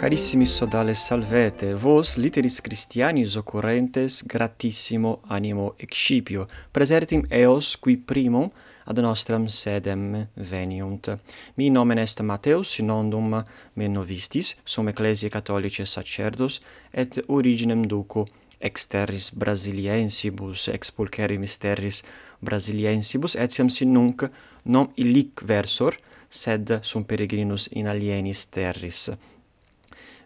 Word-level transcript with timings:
Carissimi 0.00 0.46
sodales 0.46 0.98
salvete, 0.98 1.74
vos 1.74 2.16
literis 2.16 2.62
Christianis 2.62 3.34
occurrentes 3.36 4.22
gratissimo 4.24 5.20
animo 5.28 5.74
excipio, 5.76 6.46
presertim 6.72 7.26
eos 7.28 7.76
qui 7.76 7.98
primum 7.98 8.46
ad 8.86 8.96
nostram 9.04 9.44
sedem 9.52 10.26
veniunt. 10.34 11.10
Mi 11.56 11.68
nomen 11.68 11.98
est 11.98 12.22
Mateus, 12.22 12.70
sinondum 12.78 13.44
me 13.74 13.88
novistis, 13.88 14.54
sum 14.64 14.88
ecclesiae 14.88 15.28
catholicae 15.28 15.84
sacerdos, 15.84 16.62
et 16.90 17.20
originem 17.28 17.82
duco 17.84 18.24
exterris 18.58 19.28
brasiliensibus, 19.34 20.70
ex 20.72 20.94
pulcheri 20.96 21.36
misteris 21.36 22.00
brasiliensibus, 22.40 23.36
etiam 23.36 23.68
sin 23.68 23.92
nunc 23.92 24.24
non 24.64 24.88
illic 24.96 25.44
versor, 25.44 26.00
sed 26.30 26.78
sum 26.80 27.04
peregrinus 27.04 27.68
in 27.76 27.92
alienis 27.92 28.46
terris 28.48 29.10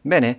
Bene, 0.04 0.34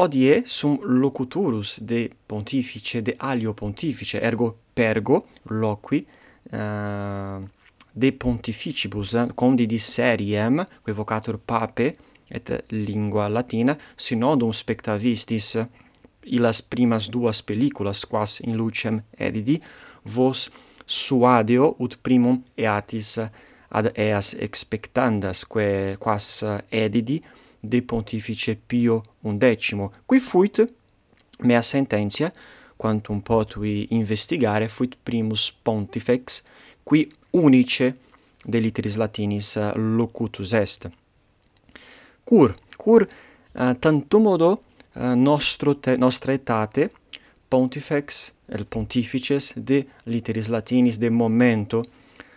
odie 0.00 0.42
sum 0.46 0.78
locuturus 0.80 1.78
de 1.84 2.10
pontifice, 2.26 3.02
de 3.02 3.14
alio 3.18 3.52
pontifice, 3.52 4.16
ergo 4.16 4.54
pergo 4.72 5.26
loqui 5.52 6.06
uh, 6.52 7.44
de 7.92 8.12
pontificibus 8.12 9.12
eh, 9.14 9.26
condidis 9.34 9.84
seriem, 9.84 10.62
quae 10.80 10.94
vocatur 10.96 11.36
pape 11.44 11.90
et 12.32 12.52
lingua 12.72 13.26
latina, 13.28 13.74
sinodum 14.00 14.54
spectavistis 14.56 15.56
eh, 15.60 15.66
illas 16.32 16.62
primas 16.62 17.10
duas 17.12 17.42
pelliculas 17.44 18.06
quas 18.08 18.38
in 18.46 18.56
lucem 18.56 19.02
edidi, 19.18 19.58
vos 20.04 20.46
suadeo 20.86 21.74
ut 21.76 21.98
primum 22.00 22.40
eatis 22.56 23.18
ad 23.68 23.90
eas 23.92 24.32
expectandas, 24.40 25.44
quae 25.44 25.98
quas 26.00 26.40
edidi, 26.72 27.20
de 27.60 27.82
pontifice 27.82 28.56
Pio 28.66 29.02
XI, 29.22 29.88
qui 30.06 30.18
fuit, 30.18 30.64
mea 31.40 31.62
sententia, 31.62 32.32
quantum 32.76 33.20
potui 33.20 33.86
investigare, 33.90 34.68
fuit 34.68 34.96
primus 35.02 35.50
pontifex, 35.62 36.42
qui 36.82 37.08
unice 37.30 37.94
de 38.44 38.58
litteris 38.58 38.96
latinis 38.96 39.56
eh, 39.56 39.72
locutus 39.74 40.52
est. 40.52 40.88
Cur, 42.24 42.54
cur 42.76 43.06
uh, 43.52 43.74
tantum 43.78 44.22
modo 44.22 44.62
uh, 44.94 45.14
nostro 45.14 45.74
te, 45.76 45.96
nostra 45.96 46.32
etate 46.32 46.90
pontifex 47.48 48.32
el 48.46 48.64
pontifices 48.64 49.52
de 49.56 49.84
literis 50.04 50.48
latinis 50.48 50.98
de 50.98 51.10
momento 51.10 51.82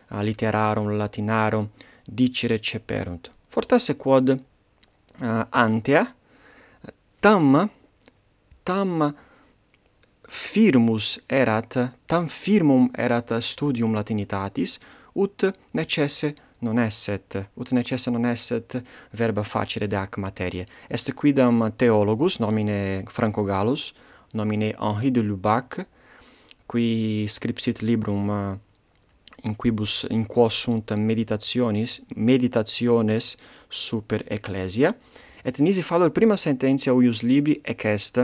uh, 0.10 0.22
literarum 0.22 0.98
latinarum 0.98 1.70
dicere 2.04 2.60
ceperunt. 2.60 3.32
Fortasse 3.48 3.96
quod 3.96 4.34
Eh, 5.22 5.28
uh, 5.28 5.46
antea, 5.50 6.16
tam, 7.20 7.70
tam 8.64 9.16
firmus 10.28 11.20
erat, 11.28 11.78
tam 12.06 12.28
firmum 12.28 12.90
erat 12.98 13.32
studium 13.40 13.94
latinitatis, 13.94 14.80
ut 15.14 15.46
necesse 15.72 16.34
non 16.60 16.80
esset, 16.80 17.50
ut 17.54 17.72
necesse 17.72 18.10
non 18.10 18.26
esset 18.26 18.82
verba 19.12 19.44
facile 19.44 19.88
de 19.88 19.96
ac 19.96 20.18
materie. 20.18 20.66
Est 20.90 21.14
quidam 21.14 21.72
theologus, 21.76 22.40
nomine 22.40 23.04
Franco 23.08 23.44
Gallus, 23.44 23.94
nomine 24.32 24.74
Henri 24.80 25.12
de 25.12 25.22
Lubac, 25.22 25.86
qui 26.66 27.26
scripsit 27.28 27.82
librum 27.82 28.30
eh, 28.30 28.58
in 29.44 29.56
quibus 29.56 30.06
in 30.10 30.26
quo 30.26 30.50
sunt 30.50 30.94
meditationis 30.96 32.02
meditationes 32.16 33.36
super 33.68 34.24
ecclesia 34.28 34.96
et 35.46 35.60
nisi 35.60 35.82
fallor 35.82 36.12
prima 36.16 36.38
sententia 36.38 36.94
uius 36.94 37.24
libri 37.24 37.60
ec 37.64 37.86
est, 37.86 38.20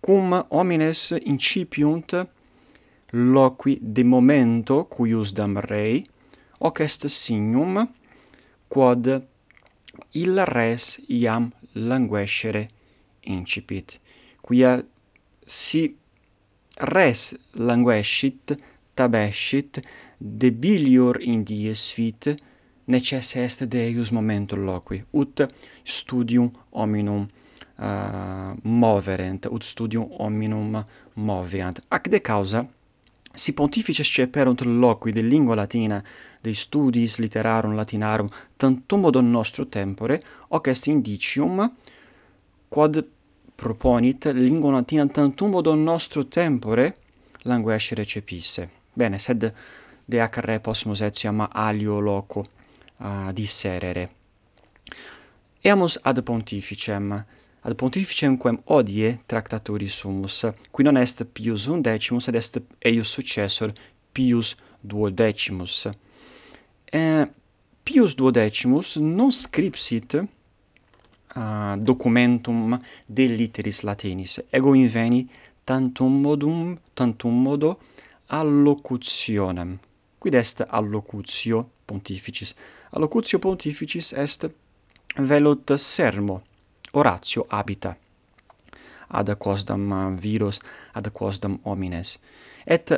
cum 0.00 0.34
homines 0.50 1.12
incipiunt 1.24 2.14
loqui 3.12 3.78
de 3.80 4.04
momento 4.04 4.84
cuius 4.84 5.32
dam 5.34 5.58
rei, 5.58 6.02
hoc 6.60 6.80
est 6.80 7.06
signum, 7.08 7.86
quod 8.68 9.08
illa 10.14 10.44
res 10.48 10.96
iam 11.08 11.50
languescere 11.74 12.68
incipit. 13.28 13.98
Quia 14.42 14.78
si 15.46 15.82
res 16.94 17.34
languescit, 17.54 18.56
tabescit, 18.96 19.82
debilior 20.18 21.20
in 21.20 21.44
dies 21.44 21.90
fit, 21.92 22.32
necesse 22.86 23.36
est 23.36 23.64
Deus 23.64 24.10
momentum 24.10 24.64
loqui, 24.64 25.04
ut 25.12 25.42
studium 25.84 26.50
hominum 26.72 27.26
uh, 27.78 28.54
moverent, 28.62 29.46
ut 29.50 29.62
studium 29.62 30.08
hominum 30.18 30.84
moveant. 31.14 31.80
Ac 31.90 32.08
de 32.08 32.20
causa, 32.20 32.66
si 33.34 33.52
pontifices 33.52 34.08
ceperunt 34.08 34.64
loqui 34.64 35.12
de 35.12 35.22
lingua 35.22 35.54
latina, 35.54 36.02
de 36.42 36.52
studiis 36.52 37.18
literarum 37.18 37.74
latinarum, 37.74 38.30
tantum 38.56 39.04
od 39.04 39.16
nostro 39.16 39.66
tempore, 39.66 40.20
hoc 40.48 40.66
est 40.66 40.86
indicium, 40.86 41.70
quod 42.68 43.06
proponit 43.56 44.26
lingua 44.34 44.72
latina 44.72 45.06
tantum 45.06 45.54
od 45.54 45.66
nostro 45.78 46.24
tempore, 46.24 46.94
languescere 47.42 48.02
recepisse. 48.02 48.68
Bene, 48.92 49.18
sed 49.18 49.52
de 50.04 50.20
ac 50.20 50.36
re 50.42 50.58
possumus 50.60 51.00
etiam 51.00 51.46
alio 51.48 52.00
loco 52.00 52.44
uh, 53.00 53.32
disserere. 53.32 54.10
Eamus 55.62 55.98
ad 56.02 56.22
pontificem, 56.22 57.12
ad 57.62 57.74
pontificem 57.74 58.36
quem 58.36 58.58
odie 58.66 59.20
tractaturi 59.26 59.88
sumus, 59.88 60.46
qui 60.70 60.84
non 60.84 60.96
est 60.96 61.24
Pius 61.32 61.66
undecimus, 61.66 62.28
ed 62.28 62.34
est 62.34 62.58
eius 62.84 63.08
successor 63.08 63.72
Pius 64.12 64.56
duodecimus. 64.82 65.86
Eh, 66.92 67.26
Pius 67.84 68.14
duodecimus 68.14 68.96
non 68.96 69.30
scripsit 69.30 70.14
uh, 71.36 71.76
documentum 71.76 72.80
de 73.06 73.26
literis 73.26 73.82
latinis, 73.82 74.40
ego 74.50 74.74
inveni 74.74 75.28
tantum 75.64 76.20
modum, 76.20 76.76
tantum 76.94 77.42
modo 77.42 77.78
allocutionem. 78.28 79.78
Quid 80.18 80.34
est 80.34 80.60
allocutio 80.68 81.71
pontificis. 81.86 82.54
Allocutio 82.90 83.38
pontificis 83.38 84.12
est 84.12 84.50
velut 85.18 85.74
sermo, 85.76 86.42
oratio 86.92 87.46
habita, 87.48 87.96
ad 89.08 89.36
quosdam 89.38 90.16
viros, 90.16 90.60
ad 90.92 91.10
quosdam 91.12 91.58
homines. 91.64 92.18
Et 92.66 92.92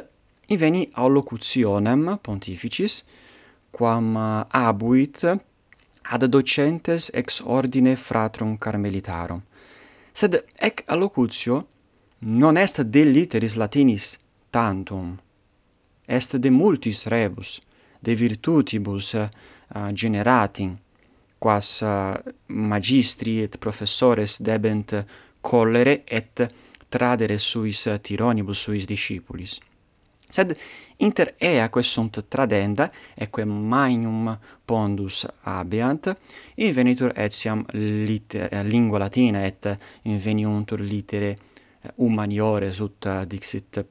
inveni 0.49 0.89
allocutionem 0.93 2.19
pontificis, 2.23 3.05
quam 3.71 4.17
abuit 4.51 5.25
ad 6.03 6.25
docentes 6.29 7.11
ex 7.15 7.41
ordine 7.41 7.97
fratrum 7.97 8.59
carmelitarum. 8.59 9.43
Sed 10.13 10.45
ec 10.61 10.85
allocutio 10.87 11.67
non 12.21 12.57
est 12.57 12.81
de 12.83 13.05
literis 13.05 13.57
latinis 13.57 14.19
tantum, 14.51 15.17
est 16.07 16.37
de 16.37 16.51
multis 16.51 17.07
rebus, 17.07 17.61
de 18.05 18.15
virtutibus 18.15 19.15
eh, 19.15 19.29
generati 19.93 20.69
quas 21.39 21.83
eh, 21.83 22.23
magistri 22.47 23.43
et 23.43 23.59
professores 23.59 24.41
debent 24.41 25.07
collere 25.41 26.03
et 26.05 26.51
tradere 26.89 27.39
suis 27.39 27.87
eh, 27.87 28.01
tironibus 28.01 28.61
suis 28.61 28.85
discipulis. 28.87 29.61
Sed 30.29 30.57
inter 30.97 31.35
ea 31.39 31.69
quae 31.69 31.83
sunt 31.83 32.25
tradenda 32.29 32.89
eque 33.15 33.45
magnum 33.45 34.31
pondus 34.65 35.25
habeant 35.45 36.09
invenitur 36.55 37.13
etiam 37.17 37.65
liter 37.73 38.65
lingua 38.65 38.99
latina 38.99 39.45
et 39.45 39.69
inveniuntur 40.03 40.81
litere 40.81 41.37
humaniores 41.97 42.81
ut 42.81 43.11
dixit 43.29 43.85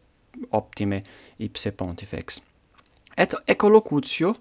optime 0.49 1.03
ipse 1.37 1.71
pontifex. 1.71 2.52
Et 3.15 3.35
ecolocutio 3.45 4.35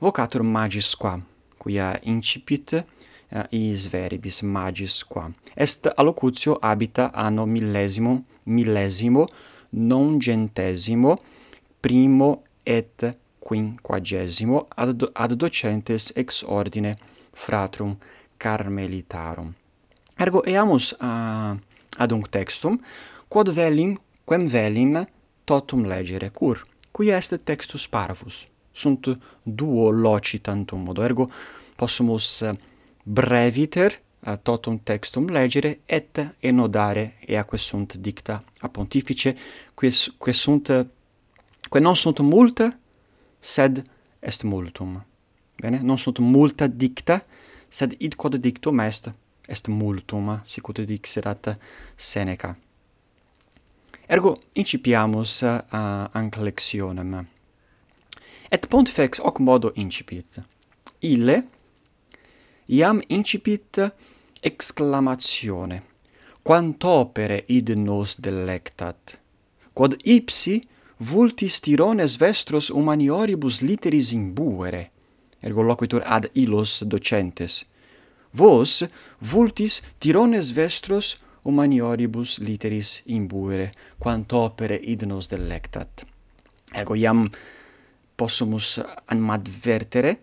vocatur 0.00 0.42
magis 0.42 0.94
quam, 0.96 1.22
quia 1.58 1.98
incipit 2.02 2.72
uh, 2.74 3.44
is 3.50 3.86
veribis 3.86 4.42
magis 4.42 5.04
quam. 5.04 5.34
Est 5.54 5.86
allocutio 5.96 6.58
habita 6.60 7.12
anno 7.14 7.46
millesimo, 7.46 8.24
millesimo, 8.46 9.26
nongentesimo, 9.70 11.18
primo 11.80 12.42
et 12.64 13.16
quinquagesimo 13.38 14.66
ad, 14.76 15.10
ad 15.12 15.32
docentes 15.32 16.12
ex 16.14 16.42
ordine 16.42 16.96
fratrum 17.32 17.96
carmelitarum. 18.36 19.54
Ergo 20.16 20.42
eamus 20.44 20.92
uh, 20.92 21.04
eh, 21.06 21.58
ad 21.96 22.12
unc 22.12 22.28
textum, 22.28 22.80
quod 23.28 23.52
velim, 23.54 23.96
quem 24.24 24.46
velim 24.48 25.06
totum 25.44 25.86
legere 25.86 26.30
cur 26.30 26.60
qui 26.90 27.10
est 27.10 27.44
textus 27.44 27.86
parvus? 27.86 28.48
Sunt 28.72 29.18
duo 29.42 29.90
loci 29.90 30.38
tantum 30.38 30.82
modo 30.82 31.02
ergo 31.02 31.30
possumus 31.76 32.40
eh, 32.40 32.56
breviter 33.02 33.92
eh, 34.20 34.38
totum 34.42 34.78
textum 34.78 35.28
legere 35.28 35.78
et 35.86 36.20
enodare 36.40 37.14
eaque 37.26 37.58
sunt 37.58 37.94
dicta 37.94 38.42
a 38.60 38.68
pontifice 38.68 39.34
quis 39.74 40.14
quis 40.18 40.38
sunt 40.38 40.68
eh, 40.68 40.86
quae 41.68 41.82
non 41.82 41.96
sunt 41.96 42.18
multa 42.18 42.78
sed 43.38 43.82
est 44.18 44.42
multum. 44.42 45.04
Bene? 45.56 45.80
Non 45.82 45.98
sunt 45.98 46.18
multa 46.18 46.66
dicta 46.66 47.22
sed 47.68 47.94
id 47.98 48.14
quod 48.14 48.36
dictum 48.36 48.78
est 48.78 49.12
est 49.46 49.66
multum 49.66 50.42
sic 50.44 50.68
ut 50.68 50.78
dixerat 50.78 51.58
Seneca. 51.96 52.56
Ergo 54.10 54.34
incipiamus 54.58 55.42
eh, 55.42 55.60
uh, 55.70 56.08
anc 56.18 56.36
lectionem. 56.36 57.26
Et 58.50 58.66
pontifex 58.66 59.20
hoc 59.22 59.38
modo 59.38 59.70
incipit. 59.78 60.40
Ille 61.06 61.44
iam 62.66 63.00
incipit 63.08 63.78
exclamatione 64.42 65.82
Quant 66.42 66.84
opere 66.84 67.44
id 67.46 67.70
nos 67.76 68.16
delectat 68.16 69.18
quod 69.74 69.94
ipsi 70.04 70.56
vultis 70.98 71.60
tirones 71.60 72.16
vestros 72.18 72.70
humanioribus 72.70 73.60
literis 73.62 74.12
imbuere 74.12 74.82
ergo 75.42 75.62
loquitur 75.62 76.02
ad 76.06 76.30
illos 76.34 76.82
docentes 76.92 77.64
vos 78.32 78.82
vultis 79.32 79.82
tirones 80.00 80.52
vestros 80.56 81.16
humanioribus 81.42 82.38
literis 82.38 83.02
imbuere, 83.06 83.70
quant'opere 83.98 84.76
id 84.76 85.02
nos 85.02 85.28
delectat. 85.28 86.04
Ergo 86.72 86.94
iam 86.94 87.28
possumus 88.16 88.78
advertere 89.06 90.18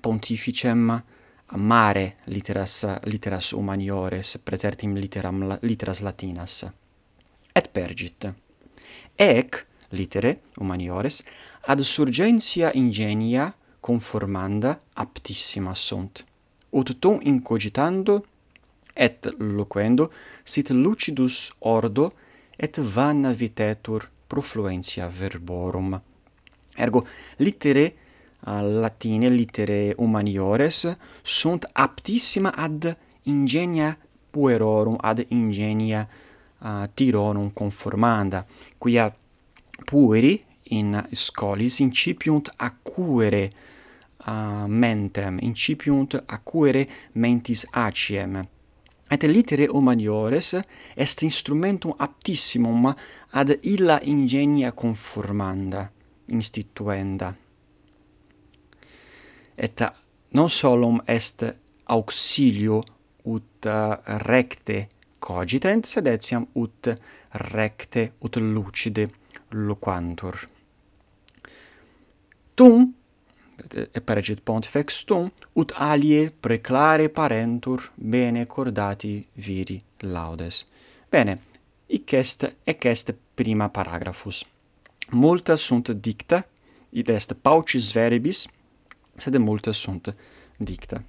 pontificem 0.00 1.02
amare 1.46 2.16
literas 2.24 2.86
literas 3.04 3.52
humaniores 3.52 4.38
presertim 4.38 4.94
literam 4.96 5.58
literas 5.62 6.00
latinas. 6.00 6.64
Et 7.52 7.68
pergit. 7.68 8.32
Ec 9.16 9.66
litere 9.90 10.40
humaniores 10.56 11.22
ad 11.66 11.80
surgentia 11.80 12.70
ingenia 12.74 13.54
conformanda 13.80 14.80
aptissima 14.94 15.74
sunt. 15.74 16.24
Ut 16.70 16.98
tum 16.98 17.18
incogitando 17.22 18.24
et 19.00 19.34
loquendo 19.38 20.12
sit 20.44 20.68
lucidus 20.70 21.52
ordo 21.60 22.12
et 22.56 22.78
vana 22.78 23.32
vitetur 23.32 24.10
profluentia 24.26 25.08
verborum. 25.08 25.98
Ergo 26.76 27.06
litere 27.36 27.94
uh, 28.40 28.60
latine 28.60 29.30
litere 29.30 29.94
humaniores 29.96 30.96
sunt 31.22 31.66
aptissima 31.72 32.52
ad 32.54 32.94
ingenia 33.22 33.96
puerorum 34.30 34.96
ad 35.00 35.24
ingenia 35.28 36.06
uh, 36.58 36.84
tironum 36.94 37.52
conformanda 37.52 38.44
quia 38.76 39.08
pueri 39.84 40.44
in 40.76 41.08
scolis 41.10 41.78
incipiunt 41.78 42.52
acquere 42.56 43.50
uh, 44.26 44.66
mentem 44.66 45.38
incipiunt 45.40 46.22
acquere 46.26 46.88
mentis 47.12 47.66
aciem 47.70 48.46
et 49.10 49.22
litere 49.26 49.66
humaniores 49.72 50.54
est 50.96 51.22
instrumentum 51.22 51.94
aptissimum 51.98 52.94
ad 53.32 53.58
illa 53.62 54.00
ingenia 54.02 54.72
conformanda, 54.72 55.90
instituenda. 56.32 57.34
Et 59.56 59.82
non 60.32 60.48
solum 60.48 61.02
est 61.06 61.44
auxilio 61.86 62.82
ut 63.26 63.66
recte 64.24 64.88
cogitent, 65.18 65.84
sed 65.86 66.06
etiam 66.06 66.46
ut 66.54 66.88
recte 67.50 68.12
ut 68.22 68.36
lucide 68.36 69.08
loquantur. 69.50 70.38
Tum 72.54 72.92
peregit 74.04 74.40
pont 74.40 74.66
fextum, 74.66 75.30
ut 75.52 75.72
alie 75.76 76.30
preclare 76.30 77.08
parentur 77.08 77.92
bene 77.94 78.46
cordati 78.46 79.26
viri 79.32 79.82
laudes. 79.98 80.66
Bene, 81.08 81.38
ic 81.86 82.12
est, 82.12 82.56
ec 82.64 82.84
est 82.84 83.14
prima 83.34 83.68
paragrafus. 83.68 84.44
Multa 85.10 85.56
sunt 85.56 85.90
dicta, 85.90 86.46
id 86.90 87.08
est 87.08 87.32
paucis 87.34 87.92
verbis, 87.92 88.46
sed 89.16 89.36
multa 89.36 89.72
sunt 89.72 90.14
dicta. 90.56 91.02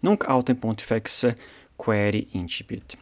Nunc 0.00 0.24
autem 0.28 0.56
pontifex 0.56 1.34
queri 1.76 2.26
incipit. 2.32 2.96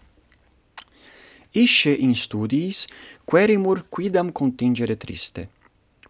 Isce 1.50 1.90
in 1.90 2.14
studiis 2.14 2.86
querimur 3.24 3.84
quidam 3.88 4.32
contingere 4.32 4.96
triste. 4.96 5.48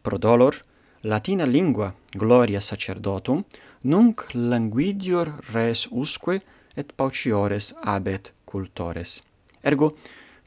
Pro 0.03 0.19
dolor, 0.19 0.65
Latina 1.05 1.45
lingua, 1.45 1.93
gloria 2.13 2.61
sacerdotum, 2.61 3.43
nunc 3.81 4.23
languidior 4.35 5.33
res 5.51 5.89
usque 5.91 6.41
et 6.77 6.93
pauciores 6.95 7.75
abet 7.83 8.33
cultores. 8.45 9.21
Ergo, 9.65 9.97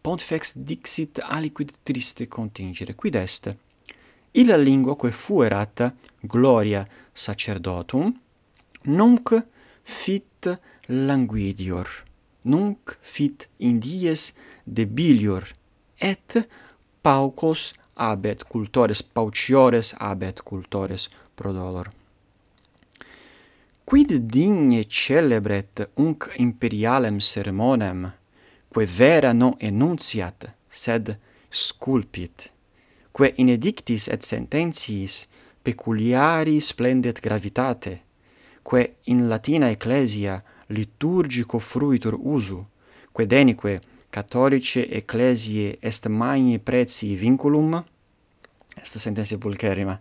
pontifex 0.01 0.53
dixit 0.55 1.19
aliquid 1.19 1.73
triste 1.83 2.29
contingere, 2.29 2.95
quid 2.95 3.15
est? 3.15 3.51
Illa 4.31 4.55
lingua 4.55 4.95
quae 4.95 5.11
fuerat 5.11 5.91
gloria 6.21 6.87
sacerdotum, 7.11 8.15
nunc 8.85 9.35
fit 9.83 10.47
languidior, 10.87 11.89
nunc 12.43 12.95
fit 13.01 13.49
indies 13.57 14.31
debilior, 14.63 15.51
et 15.99 16.47
paucos 17.03 17.73
abet 17.95 18.43
cultores 18.43 19.01
pauciores, 19.01 19.93
abet 19.97 20.41
cultores 20.41 21.07
pro 21.33 21.51
dolor. 21.51 21.91
Quid 23.85 24.11
digne 24.17 24.83
celebret 24.87 25.89
unc 25.95 26.31
imperialem 26.37 27.19
sermonem, 27.19 28.11
quae 28.67 28.85
vera 28.85 29.31
non 29.31 29.53
enunciat, 29.59 30.55
sed 30.67 31.17
sculpit, 31.49 32.49
quae 33.11 33.33
in 33.37 33.49
edictis 33.49 34.07
et 34.07 34.25
sententiis 34.25 35.27
peculiari 35.61 36.59
splendet 36.59 37.21
gravitate, 37.21 38.01
quae 38.63 38.95
in 39.03 39.27
latina 39.27 39.69
ecclesia 39.69 40.41
liturgico 40.67 41.59
fruitur 41.59 42.17
usu, 42.17 42.65
quedenique 43.13 43.79
catholice 44.09 44.87
ecclesiae 44.89 45.77
est 45.79 46.07
magni 46.07 46.57
preci 46.59 47.15
vinculum, 47.15 47.83
Esta 48.75 48.99
sententia 48.99 49.37
pulcherrima. 49.37 49.95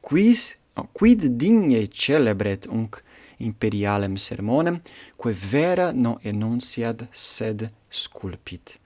Quis 0.00 0.56
no, 0.76 0.88
quid 0.92 1.24
digne 1.36 1.86
celebret 1.88 2.66
unc 2.66 3.00
imperialem 3.38 4.16
sermonem, 4.16 4.80
quae 5.16 5.32
vera 5.32 5.92
non 5.92 6.18
enunciat 6.22 7.06
sed 7.10 7.66
sculpit. 7.88 8.76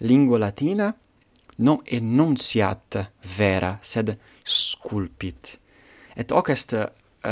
Lingua 0.00 0.38
latina 0.38 0.94
non 1.58 1.80
enunciat 1.84 3.12
vera, 3.36 3.78
sed 3.82 4.16
sculpit. 4.42 5.58
Et 6.16 6.30
hoc 6.30 6.50
est 6.50 6.74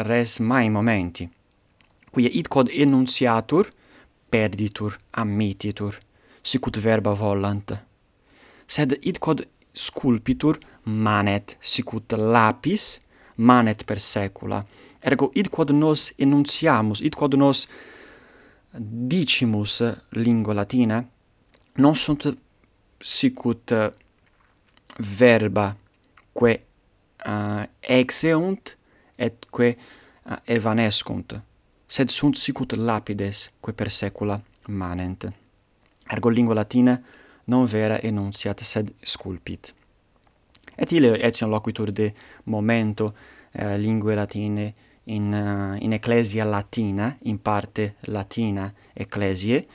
res 0.06 0.38
mai 0.40 0.68
momenti, 0.70 1.26
quia 2.10 2.30
id 2.32 2.48
quod 2.48 2.70
enunciatur, 2.72 3.70
perditur, 4.30 4.96
ammititur, 5.10 5.98
sicut 6.42 6.78
verba 6.78 7.14
volant. 7.14 7.74
Sed 8.66 8.96
id 9.02 9.18
quod 9.22 9.44
sculpitur 9.76 10.58
manet 10.84 11.56
sicut 11.60 12.16
lapis 12.16 13.00
manet 13.36 13.84
per 13.84 14.00
saecula. 14.00 14.62
Ergo 15.00 15.30
id 15.34 15.50
quod 15.52 15.70
nos 15.76 16.12
enunciamus 16.18 17.02
id 17.04 17.14
quod 17.14 17.36
nos 17.36 17.66
dicimus 18.78 19.82
lingua 20.10 20.54
latina 20.54 21.04
non 21.76 21.94
sunt 21.94 22.36
sicut 22.98 23.70
eh, 23.70 23.92
verba 24.96 25.76
quae 26.32 26.62
uh, 27.26 27.60
eh, 27.60 27.68
exeunt 28.00 28.76
et 29.16 29.46
quae 29.50 29.76
uh, 29.76 30.32
eh, 30.32 30.54
evanescunt 30.56 31.36
sed 31.86 32.08
sunt 32.08 32.36
sicut 32.36 32.72
lapides 32.76 33.50
quae 33.60 33.74
per 33.74 33.90
saecula 33.90 34.40
manent. 34.68 35.28
Ergo 36.10 36.28
lingua 36.28 36.54
latina 36.54 36.96
non 37.46 37.66
vera 37.66 37.98
enunciat, 38.02 38.62
sed 38.62 38.92
sculpit. 39.02 39.74
Et 40.76 40.92
ile 40.92 41.16
etiam 41.24 41.50
loquitur 41.50 41.92
de 41.92 42.12
momento 42.44 43.14
eh, 43.52 43.78
lingue 43.78 44.14
latine 44.14 44.74
in, 45.04 45.32
uh, 45.32 45.82
in 45.82 45.92
ecclesia 45.92 46.44
latina, 46.44 47.16
in 47.22 47.40
parte 47.40 47.96
latina 48.00 48.72
ecclesiae 48.92 49.66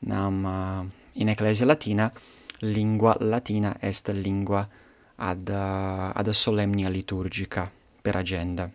nam 0.00 0.44
uh, 0.44 0.92
in 1.12 1.28
ecclesia 1.28 1.64
latina 1.64 2.12
lingua 2.60 3.16
latina 3.20 3.76
est 3.80 4.08
lingua 4.08 4.68
ad, 5.16 5.48
uh, 5.48 6.10
ad 6.12 6.28
solemnia 6.30 6.88
liturgica 6.88 7.70
per 8.02 8.16
agenda. 8.16 8.70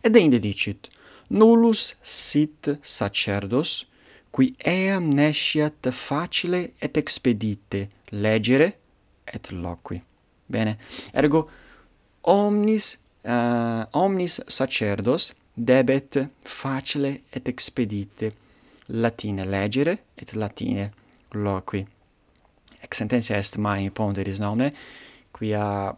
Ed 0.00 0.16
inde 0.16 0.38
dicit, 0.38 0.88
nullus 1.28 1.96
sit 2.00 2.78
sacerdos 2.80 3.86
qui 4.30 4.54
eam 4.64 5.10
nesciat 5.14 5.90
facile 5.92 6.72
et 6.80 6.96
expedite 6.96 7.88
legere 8.12 8.72
et 9.26 9.50
loqui. 9.52 10.00
Bene, 10.50 10.76
ergo 11.14 11.44
omnis 12.30 12.96
uh, 13.24 13.84
omnis 13.92 14.40
sacerdos 14.46 15.32
debet 15.54 16.18
facile 16.44 17.20
et 17.32 17.48
expedite 17.48 18.32
latine 18.88 19.46
legere 19.46 19.98
et 20.16 20.34
latine 20.34 20.90
loqui. 21.34 21.84
Ex 22.82 23.02
sententia 23.02 23.38
est 23.38 23.58
mai 23.58 23.90
ponderis 23.90 24.40
nomne, 24.40 24.70
quia 25.36 25.92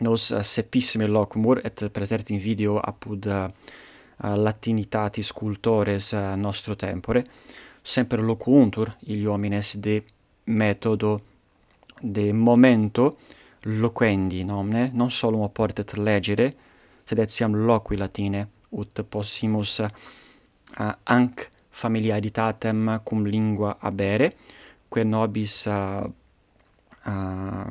nos 0.00 0.32
sepissime 0.42 1.08
locumur 1.08 1.58
et 1.64 1.88
presert 1.90 2.30
in 2.30 2.38
video 2.38 2.78
apud 2.78 3.26
uh, 3.26 3.48
Eh, 4.20 4.36
latinitatis 4.36 5.32
cultores 5.32 6.12
eh, 6.12 6.34
nostro 6.36 6.74
tempore, 6.74 7.24
semper 7.82 8.20
locuuntur 8.20 8.90
ili 9.00 9.26
homines 9.26 9.76
de 9.76 10.02
metodo, 10.44 11.20
de 12.00 12.32
momento 12.32 13.18
loquendi 13.62 14.42
nomne, 14.44 14.90
non 14.92 15.10
solum 15.10 15.40
oportet 15.40 15.94
legere, 15.96 16.54
sed 17.04 17.18
etiam 17.18 17.54
loqui 17.54 17.96
latine, 17.96 18.48
ut 18.70 19.02
possimus 19.08 19.78
uh, 19.78 20.92
anc 21.04 21.48
familiaritatem 21.70 23.00
cum 23.04 23.24
lingua 23.24 23.76
abere, 23.80 24.32
quae 24.88 25.04
nobis, 25.04 25.64
uh, 25.66 26.04
uh, 27.06 27.70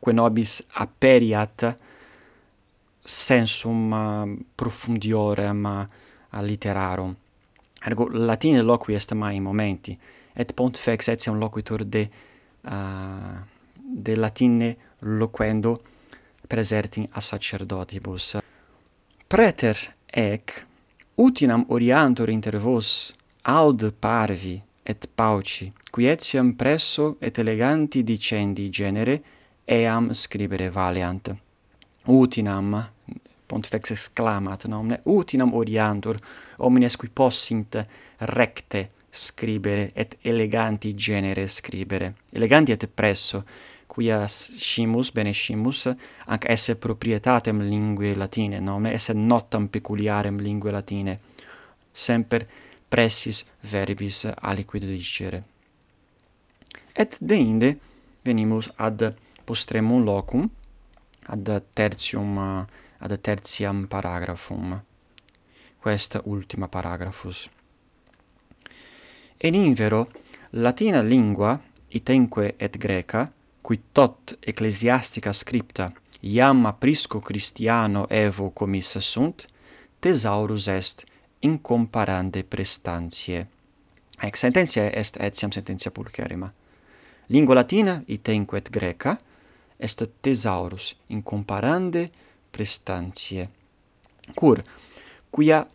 quae 0.00 0.14
nobis 0.14 0.62
aperiat 0.82 1.68
sensum 3.04 4.44
profundiorem 4.54 5.88
literarum. 6.40 7.16
Ergo 7.84 8.08
Latine 8.12 8.62
loqui 8.62 8.94
est 8.94 9.12
mai 9.14 9.40
momenti 9.40 9.98
et 10.34 10.52
pont 10.54 10.76
fex 10.78 11.08
etiam 11.08 11.38
loquitur 11.38 11.84
de 11.84 12.08
uh, 12.64 12.70
de 13.76 14.14
Latine 14.16 14.76
loquendo 15.00 15.82
praesertim 16.46 17.06
a 17.10 17.20
sacerdotibus. 17.20 18.38
Preter 19.26 19.76
ec 20.06 20.66
utinam 21.14 21.64
oriantur 21.68 22.28
inter 22.28 22.58
vos 22.58 23.14
aud 23.42 23.92
parvi 23.98 24.62
et 24.82 25.08
pauci, 25.14 25.72
qui 25.90 26.06
etiam 26.06 26.54
presso 26.54 27.16
et 27.20 27.38
eleganti 27.38 28.02
dicendi 28.02 28.68
genere, 28.70 29.22
eam 29.64 30.12
scribere 30.12 30.70
valeant 30.70 31.51
utinam 32.06 32.74
pontifex 33.46 33.90
exclamat 33.90 34.64
nomne 34.66 35.00
utinam 35.04 35.54
oriantur 35.54 36.18
homines 36.58 36.96
qui 36.96 37.08
possint 37.08 37.76
recte 38.18 38.90
scribere 39.10 39.90
et 39.94 40.16
eleganti 40.22 40.94
genere 40.94 41.46
scribere. 41.46 42.14
Eleganti 42.30 42.72
et 42.72 42.86
presso 42.86 43.44
quia 43.86 44.26
scimus 44.26 45.12
bene 45.12 45.32
scimus 45.32 45.86
ac 46.26 46.48
esse 46.48 46.76
proprietatem 46.76 47.60
linguae 47.60 48.14
latine 48.14 48.58
nome 48.58 48.92
esse 48.92 49.12
notam 49.12 49.68
peculiarem 49.68 50.38
linguae 50.40 50.72
latine. 50.72 51.20
Semper 51.92 52.46
pressis 52.88 53.44
verbis 53.60 54.24
aliquid 54.34 54.84
dicere. 54.84 55.42
Et 56.92 57.18
deinde 57.20 57.76
venimus 58.24 58.70
ad 58.76 59.14
postremum 59.44 60.04
locum 60.04 60.48
ad 61.26 61.62
tertium 61.72 62.38
ad 62.98 63.20
tertiam 63.20 63.86
paragraphum 63.86 64.82
quest 65.80 66.20
ultima 66.24 66.68
paragraphus 66.68 67.48
in 69.38 69.54
invero 69.54 70.10
latina 70.50 71.00
lingua 71.00 71.60
itenque 71.88 72.54
et 72.56 72.78
greca 72.78 73.32
qui 73.60 73.82
tot 73.92 74.36
ecclesiastica 74.40 75.32
scripta 75.32 75.92
iam 76.20 76.66
aprisco 76.66 77.20
christiano 77.20 78.08
evo 78.08 78.50
commissa 78.50 79.00
sunt 79.00 79.46
thesaurus 79.98 80.66
est 80.66 81.04
incomparande 81.40 82.44
prestantiae 82.44 83.48
ex 84.22 84.38
sententia 84.38 84.90
est 84.90 85.16
etiam 85.20 85.50
sententia 85.50 85.90
pulcherrima. 85.90 86.52
Lingua 87.26 87.54
latina 87.54 88.02
itenque 88.06 88.58
et 88.58 88.70
greca 88.70 89.16
est 89.82 90.08
thesaurus 90.20 90.94
incomparande 91.08 92.06
prestantiae 92.50 93.48
cur 94.34 94.62
quia 95.30 95.66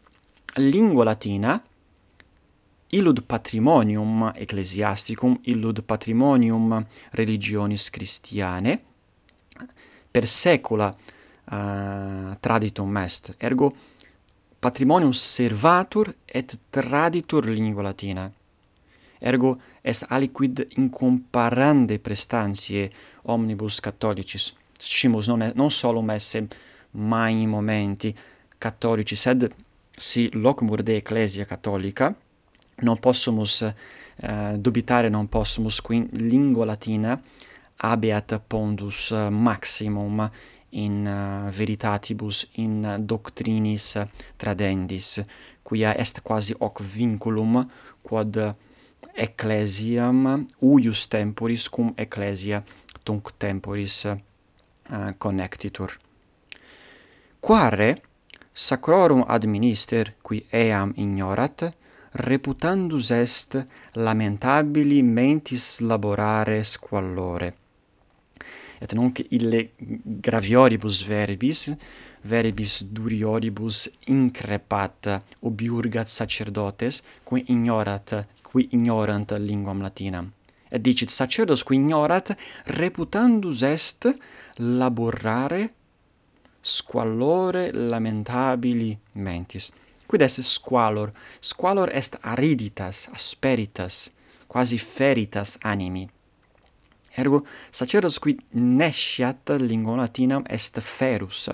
lingua 0.56 1.04
latina 1.04 1.62
illud 2.90 3.22
patrimonium 3.28 4.32
ecclesiasticum 4.34 5.40
illud 5.52 5.82
patrimonium 5.84 6.86
religionis 7.12 7.90
christiane 7.90 8.80
per 10.12 10.26
saecula 10.26 10.88
uh, 11.52 12.36
traditum 12.40 12.98
est. 12.98 13.36
Ergo 13.38 13.76
patrimonium 14.60 15.12
servatur 15.14 16.14
et 16.26 16.60
traditur 16.70 17.46
lingua 17.46 17.84
latina 17.84 18.32
ergo 19.20 19.58
est 19.82 20.06
aliquid 20.10 20.68
incomparande 20.78 22.00
prestantiae 22.00 22.90
omnibus 23.24 23.80
catholicis. 23.80 24.54
Scimus 24.80 25.28
non, 25.28 25.42
è, 25.42 25.52
non 25.56 25.72
solum 25.72 26.10
esse 26.12 26.48
mai 26.92 27.42
in 27.42 27.50
momenti 27.50 28.16
catholici 28.58 29.16
sed 29.16 29.52
si 29.92 30.30
locumur 30.34 30.82
de 30.84 30.96
ecclesia 30.96 31.46
cattolica 31.46 32.16
non 32.82 33.00
possumus 33.00 33.62
uh, 33.62 34.58
dubitare 34.58 35.10
non 35.10 35.28
possumus 35.28 35.82
qui 35.82 36.08
lingua 36.12 36.66
latina 36.66 37.20
abeat 37.78 38.42
pondus 38.48 39.12
eh, 39.12 39.30
maximum 39.30 40.30
in 40.70 41.06
uh, 41.06 41.50
veritatibus 41.50 42.48
in 42.54 42.98
doctrinis 43.00 44.04
tradendis 44.36 45.24
quia 45.62 45.96
est 45.98 46.22
quasi 46.22 46.56
hoc 46.58 46.82
vinculum 46.82 47.68
quod 48.02 48.56
ecclesiam 49.18 50.46
uius 50.62 51.08
temporis 51.10 51.68
cum 51.70 51.94
ecclesia 51.98 52.62
tunc 53.04 53.34
temporis 53.38 54.04
uh, 54.06 54.18
connectitur. 55.18 55.98
Quare 57.40 58.02
sacrorum 58.54 59.24
administer, 59.28 60.16
qui 60.22 60.46
eam 60.50 60.94
ignorat, 60.96 61.74
reputandus 62.12 63.12
est 63.12 63.58
lamentabili 63.94 65.04
mentis 65.04 65.80
laborare 65.80 66.64
squallore. 66.64 67.54
Et 68.82 68.94
nunc 68.94 69.22
ille 69.30 69.72
gravioribus 70.22 71.04
verbis 71.06 71.68
verbis 72.24 72.84
durioribus 72.84 73.90
increpat 74.08 75.22
obiurgat 75.42 76.08
sacerdotes, 76.08 77.04
qui 77.24 77.44
ignorat, 77.48 78.26
qui 78.44 78.68
ignorant 78.72 79.32
linguam 79.40 79.82
latinam. 79.82 80.32
Et 80.72 80.80
dicit 80.80 81.10
sacerdos 81.10 81.64
qui 81.64 81.76
ignorat 81.76 82.36
reputandus 82.66 83.64
est 83.64 84.08
laborare 84.60 85.70
squallore 86.62 87.72
lamentabili 87.72 88.98
mentis. 89.14 89.72
Quid 90.08 90.22
est 90.22 90.42
squalor? 90.42 91.12
Squalor 91.42 91.90
est 91.94 92.18
ariditas, 92.22 93.10
asperitas, 93.12 94.10
quasi 94.48 94.78
feritas 94.78 95.58
animi. 95.62 96.08
Ergo, 97.18 97.46
sacerdos 97.72 98.20
qui 98.20 98.38
nesciat 98.54 99.56
lingua 99.60 99.98
latinam 99.98 100.44
est 100.50 100.80
ferus, 100.80 101.50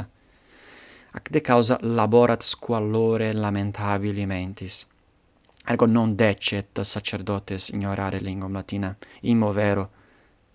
ac 1.14 1.30
de 1.30 1.42
causa 1.42 1.78
laborat 1.82 2.42
squallore 2.42 3.34
lamentabili 3.34 4.26
mentis. 4.26 4.88
Ergo 5.66 5.86
non 5.86 6.16
decet 6.16 6.82
sacerdotes 6.82 7.70
ignorare 7.70 8.20
lingua 8.20 8.50
latina, 8.50 8.96
immo 9.22 9.52
vero, 9.52 9.90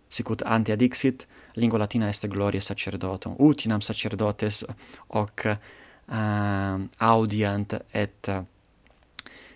sicut 0.08 0.42
ante 0.42 0.72
adixit, 0.72 1.26
lingua 1.54 1.78
latina 1.78 2.08
est 2.08 2.26
gloria 2.26 2.60
sacerdotum, 2.60 3.34
utinam 3.38 3.80
sacerdotes 3.80 4.64
hoc 5.08 5.44
uh, 5.46 6.88
audiant 6.98 7.84
et 7.90 8.28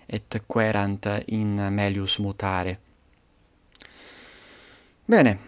et 0.06 0.42
querant 0.46 1.06
in 1.26 1.68
melius 1.70 2.18
mutare. 2.18 2.78
Bene, 5.04 5.38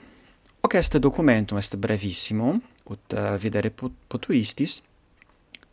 hoc 0.60 0.74
est 0.74 0.96
documentum, 0.98 1.58
est 1.58 1.76
brevissimo, 1.76 2.60
ut 2.90 3.12
uh, 3.12 3.36
videre 3.36 3.70
pot 3.70 3.92
potuistis, 4.08 4.82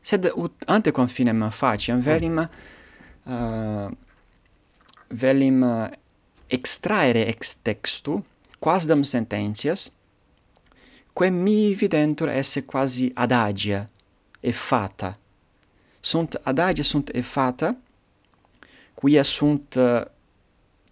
sed 0.01 0.31
ut 0.35 0.63
ante 0.65 0.91
confinem 0.91 1.49
faciam 1.49 1.97
mm. 1.97 2.01
velim 2.01 2.37
uh, 2.39 3.91
velim 5.07 5.63
eh, 5.63 5.89
extraere 6.47 7.25
ex 7.27 7.55
textu 7.61 8.23
quasdam 8.59 9.03
sententias 9.03 9.91
quae 11.13 11.29
mi 11.29 11.73
videntur 11.73 12.29
esse 12.29 12.63
quasi 12.65 13.11
adagia 13.13 13.89
e 14.39 14.51
fata. 14.51 15.17
Sunt 15.99 16.39
adagia 16.43 16.83
sunt 16.83 17.09
e 17.13 17.21
fata 17.21 17.75
quia 18.93 19.23
sunt 19.23 19.75
uh, 19.75 20.01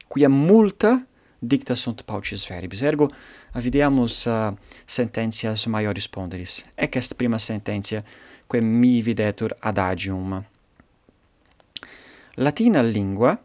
quia 0.07 0.29
multa 0.29 1.07
dicta 1.39 1.75
sunt 1.75 2.01
paucis 2.01 2.47
verbis. 2.47 2.81
Ergo 2.81 3.09
videamus 3.53 4.25
uh, 4.25 4.33
eh, 4.33 4.53
sententias 4.85 5.65
maiores 5.65 6.07
ponderis 6.07 6.65
ec 6.75 6.95
est 6.95 7.13
prima 7.13 7.37
sententia 7.37 8.03
quae 8.49 8.61
mi 8.61 9.01
videtur 9.01 9.53
adagium. 9.59 10.43
Latina 12.35 12.81
lingua, 12.81 13.37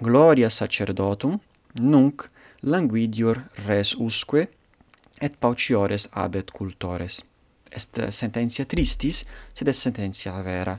gloria 0.00 0.48
sacerdotum, 0.48 1.38
nunc 1.80 2.24
languidior 2.60 3.42
res 3.66 3.92
usque, 3.98 4.48
et 5.20 5.36
pauciores 5.36 6.08
abet 6.12 6.50
cultores. 6.50 7.20
Est 7.70 8.08
sententia 8.08 8.64
tristis, 8.64 9.24
sed 9.52 9.68
est 9.68 9.78
sententia 9.78 10.40
vera. 10.40 10.78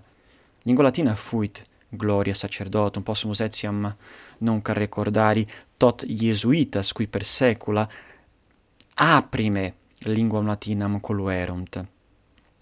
Lingua 0.63 0.89
latina 0.89 1.13
fuit 1.15 1.61
gloria 1.89 2.33
sacerdotum, 2.33 3.03
possumus 3.03 3.45
etiam 3.45 3.85
nunc 4.39 4.73
recordari 4.73 5.45
tot 5.77 6.03
Jesuitas, 6.07 6.93
qui 6.93 7.05
per 7.07 7.23
secula 7.23 7.87
aprime 8.95 9.73
linguam 10.09 10.49
latinam 10.49 10.99
coluerunt. 10.99 11.83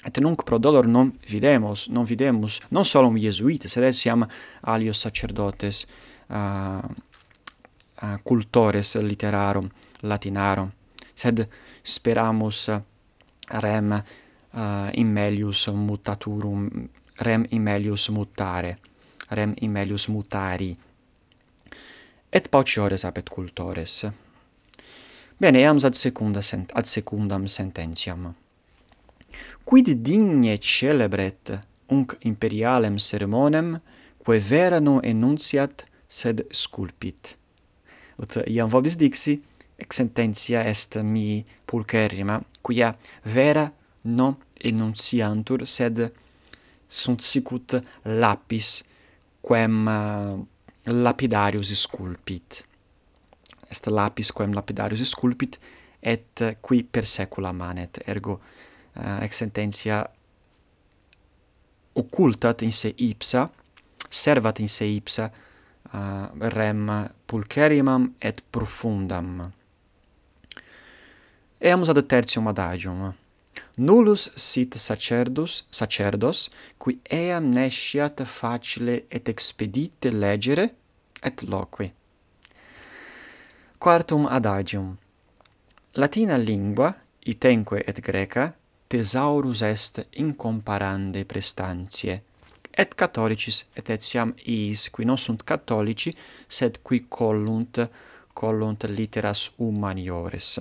Et 0.06 0.18
nunc 0.20 0.44
pro 0.44 0.58
dolor 0.58 0.88
non 0.88 1.12
videmus, 1.28 1.88
non 1.88 2.06
videmus, 2.06 2.60
non 2.70 2.86
solum 2.86 3.18
Jesuites, 3.18 3.72
sed 3.72 3.84
etiam 3.84 4.26
alios 4.62 5.02
sacerdotes 5.04 5.86
uh, 6.28 6.80
uh, 8.02 8.18
cultores 8.24 8.96
literarum 8.96 9.68
latinarum, 10.08 10.72
sed 11.14 11.44
speramus 11.84 12.70
rem 13.60 13.92
uh, 13.92 14.90
in 14.94 15.12
melius 15.12 15.68
mutaturum, 15.68 16.70
rem 17.18 17.46
in 17.50 17.62
melius 17.62 18.10
mutare, 18.10 18.78
rem 19.30 19.54
in 19.60 19.72
melius 19.72 20.08
mutari, 20.08 20.76
et 22.32 22.50
pauciores 22.50 23.04
apet 23.04 23.30
cultores. 23.30 24.06
Bene, 25.40 25.60
eams 25.60 25.84
ad 25.84 25.94
secunda 25.94 26.42
sent 26.42 26.72
ad 26.72 26.86
secundam 26.86 27.46
sententiam 27.48 28.34
quid 29.64 29.92
digne 30.02 30.58
celebret 30.58 31.54
unc 31.90 32.16
imperialem 32.26 32.98
sermonem, 32.98 33.80
quae 34.18 34.40
vera 34.40 34.80
non 34.80 35.00
enunciat, 35.04 35.86
sed 36.08 36.46
sculpit. 36.52 37.36
Ut 38.20 38.40
iam 38.50 38.70
vobis 38.70 38.98
dixi, 39.00 39.38
ex 39.80 40.00
sententia 40.02 40.64
est 40.68 40.98
mi 41.02 41.44
pulcherrima, 41.66 42.40
quia 42.62 42.92
vera 43.24 43.68
non 44.02 44.36
enunciantur, 44.58 45.66
sed 45.66 46.02
sunt 46.88 47.22
sicut 47.22 47.78
lapis, 48.04 48.80
quem 49.46 49.88
eh, 49.88 50.40
lapidarius 50.90 51.74
sculpit. 51.78 52.64
Est 53.70 53.86
lapis 53.94 54.34
quem 54.34 54.54
lapidarius 54.58 55.06
sculpit, 55.14 55.60
et 56.00 56.42
qui 56.62 56.84
per 56.84 57.06
saecula 57.06 57.52
manet, 57.52 58.02
ergo 58.08 58.40
Eh, 59.00 59.24
ex 59.24 59.38
sententia 59.38 60.04
occultat 61.94 62.62
in 62.62 62.72
se 62.72 62.92
ipsa 62.98 63.50
servat 64.10 64.60
in 64.60 64.68
se 64.68 64.86
ipsa 64.86 65.30
eh, 65.94 66.28
rem 66.50 67.10
pulcherimam 67.26 68.14
et 68.20 68.44
profundam 68.52 69.52
Eamus 71.62 71.90
ad 71.90 72.00
tertium 72.08 72.48
adagium. 72.48 73.14
Nullus 73.78 74.30
sit 74.36 74.76
sacerdus, 74.76 75.66
sacerdos, 75.70 76.50
qui 76.78 77.00
eam 77.12 77.50
nesciat 77.52 78.24
facile 78.24 79.04
et 79.12 79.28
expedite 79.28 80.10
legere 80.10 80.70
et 81.22 81.44
loqui. 81.44 81.92
Quartum 83.78 84.26
adagium. 84.28 84.96
Latina 85.96 86.38
lingua, 86.38 86.94
itenque 87.26 87.84
et 87.86 88.00
greca, 88.00 88.54
thesaurus 88.90 89.62
est 89.62 90.08
incomparande 90.18 91.24
prestantiae 91.26 92.24
et 92.74 92.96
catholicis 92.96 93.68
et 93.78 93.90
etiam 93.94 94.32
iis 94.46 94.88
qui 94.90 95.06
non 95.06 95.18
sunt 95.18 95.44
catholici 95.44 96.14
sed 96.48 96.80
qui 96.82 97.04
collunt 97.08 97.84
collunt 98.34 98.88
litteras 98.90 99.52
humaniores 99.60 100.58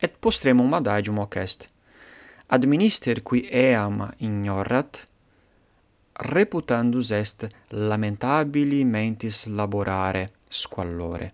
et 0.00 0.16
postremum 0.20 0.72
adagium 0.74 1.18
hoc 1.18 1.36
est 1.36 1.68
administer 2.48 3.20
qui 3.22 3.44
eam 3.50 4.08
ignorat 4.18 5.04
reputandus 6.14 7.10
est 7.10 7.46
lamentabili 7.70 8.84
mentis 8.84 9.46
laborare 9.46 10.30
squallore. 10.48 11.32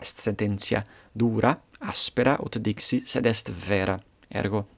Est 0.00 0.18
sententia 0.18 0.82
dura, 1.12 1.56
aspera, 1.78 2.38
ut 2.44 2.58
dixi, 2.58 3.02
sed 3.06 3.26
est 3.26 3.50
vera, 3.50 3.98
ergo 4.28 4.75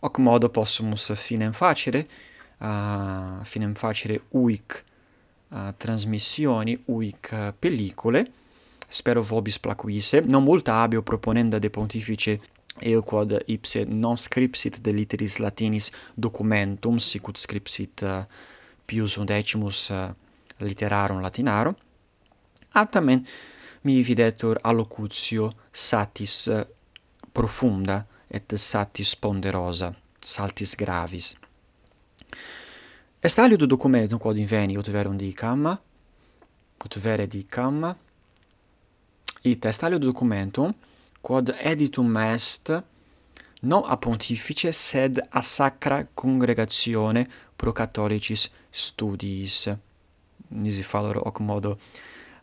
hoc 0.00 0.18
modo 0.18 0.48
possumus 0.48 1.12
finem 1.14 1.52
facere 1.52 2.06
uh, 2.58 3.40
finem 3.44 3.74
facere 3.74 4.22
uic 4.30 4.84
uh, 5.48 5.72
transmissioni 5.76 6.78
uic 6.86 7.30
uh, 7.32 7.52
pellicole 7.58 8.24
spero 8.90 9.22
vobis 9.22 9.58
placuisse. 9.58 10.20
Non 10.20 10.42
multa 10.42 10.82
abio 10.82 11.02
proponenda 11.02 11.58
de 11.58 11.70
pontifice 11.70 12.40
eo 12.78 13.02
quod 13.02 13.42
ipse 13.46 13.84
non 13.84 14.16
scripsit 14.16 14.80
de 14.80 14.90
litteris 14.92 15.38
latinis 15.38 15.90
documentum 16.14 16.98
sicut 16.98 17.36
scripsit 17.36 18.02
uh, 18.02 18.24
Pius 18.84 19.16
undecimus 19.16 19.88
uh, 19.88 20.10
literarum 20.58 21.20
latinarum. 21.20 21.76
Altamen 22.72 23.26
mi 23.82 24.02
videtur 24.02 24.58
allocutio 24.62 25.52
satis 25.70 26.46
uh, 26.46 26.66
profunda 27.32 28.04
et 28.30 28.56
satis 28.56 29.16
ponderosa, 29.16 29.92
saltis 30.24 30.76
gravis. 30.78 31.34
Est 33.22 33.38
aliud 33.38 33.66
documentum 33.66 34.18
quod 34.18 34.38
inveni 34.38 34.78
ut 34.78 34.88
verum 34.88 35.16
dicam, 35.18 35.66
ut 36.84 36.96
vere 36.96 37.26
dicam, 37.26 37.94
ita 39.44 39.68
est 39.68 39.84
aliud 39.84 40.02
documentum 40.02 40.72
quod 41.20 41.52
editum 41.60 42.16
est 42.16 42.72
non 43.62 43.84
a 43.84 43.96
pontifice 43.96 44.72
sed 44.72 45.20
a 45.30 45.42
sacra 45.42 46.06
congregatione 46.14 47.26
pro 47.56 47.72
catholicis 47.72 48.50
studiis. 48.70 49.68
Nisi 50.48 50.82
fallor 50.82 51.16
hoc 51.16 51.40
modo 51.40 51.78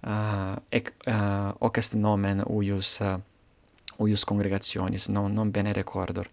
uh, 0.04 0.56
ec, 0.70 0.94
uh, 1.08 1.52
hoc 1.60 1.78
est 1.78 1.96
nomen 1.96 2.44
uius 2.46 3.00
uh, 3.02 3.18
uius 4.00 4.24
congregationis, 4.24 5.08
non, 5.08 5.34
non 5.34 5.52
bene 5.52 5.72
recordor. 5.74 6.30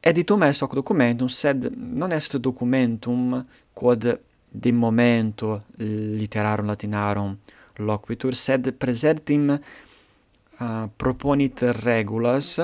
Editum 0.00 0.42
est 0.42 0.62
hoc 0.62 0.74
documentum, 0.74 1.28
sed 1.28 1.68
non 1.76 2.12
est 2.12 2.36
documentum 2.36 3.44
quod 3.72 4.20
de 4.50 4.72
momento 4.72 5.64
literarum 5.76 6.66
latinarum 6.66 7.36
loquitur, 7.78 8.34
sed 8.34 8.72
presertim 8.78 9.50
uh, 9.52 10.86
proponit 10.96 11.62
regulas, 11.82 12.60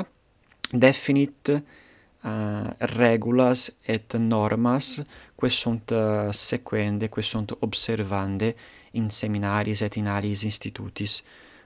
definit 0.70 1.50
uh, 1.50 2.70
regulas 2.96 3.68
et 3.82 4.16
normas, 4.18 5.02
quae 5.34 5.50
sunt 5.50 5.90
uh, 5.90 6.30
sequende, 6.30 7.08
quae 7.08 7.22
sunt 7.22 7.56
observande 7.60 8.54
in 8.94 9.10
seminaris 9.10 9.82
et 9.82 9.98
in 9.98 10.06
alis 10.06 10.46
institutis 10.46 11.22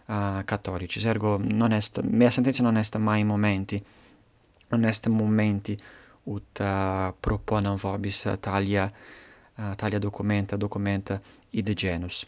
uh, 0.08 0.44
cattolici. 0.44 1.06
Ergo 1.06 1.38
non 1.38 1.72
est 1.72 2.00
mea 2.02 2.30
sententia 2.30 2.64
non 2.64 2.76
est 2.76 2.96
mai 2.96 3.24
momenti 3.24 3.82
non 4.68 4.84
est 4.84 5.06
momenti 5.08 5.76
ut 6.24 6.60
uh, 6.60 7.14
proponam 7.20 7.76
vobis 7.76 8.26
talia 8.40 8.90
uh, 9.56 9.74
talia 9.76 9.98
documenta 9.98 10.56
documenta 10.56 11.20
id 11.50 11.72
genus. 11.74 12.26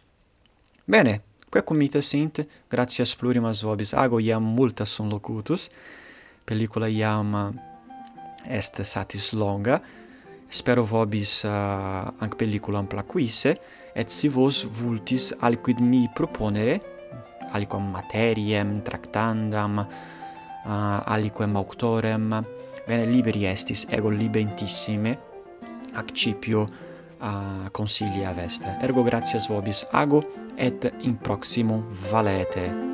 Bene, 0.84 1.22
quae 1.50 1.62
comita 1.62 2.00
sint, 2.00 2.46
gratias 2.68 3.14
plurimas 3.14 3.60
vobis 3.62 3.92
ago 3.92 4.18
iam 4.18 4.42
multas 4.42 4.88
sum 4.88 5.10
locutus, 5.10 5.68
pellicula 6.44 6.88
iam 6.88 7.34
est 8.48 8.80
satis 8.82 9.32
longa, 9.32 9.82
spero 10.48 10.82
vobis 10.82 11.44
uh, 11.44 12.08
anc 12.18 12.34
pelliculam 12.40 12.88
placuisse, 12.88 13.52
et 13.94 14.08
si 14.08 14.28
vos 14.28 14.64
vultis 14.64 15.34
alquid 15.40 15.78
mi 15.84 16.08
proponere, 16.14 16.80
aliquam 17.52 17.90
materiem 17.92 18.80
tractandam 18.80 19.86
uh, 19.86 21.02
aliquem 21.06 21.56
auctorem. 21.56 22.30
Bene 22.86 23.06
liberi 23.06 23.46
estis 23.46 23.86
ego 23.90 24.10
libentissime 24.10 25.16
accipio 25.94 26.66
uh, 27.20 27.68
consilia 27.72 28.32
vestra 28.32 28.78
ergo 28.82 29.04
gratias 29.04 29.48
vobis 29.48 29.86
ago 29.92 30.22
et 30.56 30.92
in 31.02 31.16
proximo 31.16 31.84
valete. 32.10 32.89